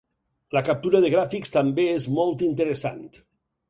[0.57, 3.09] La captura de gràfics també és molt interessant.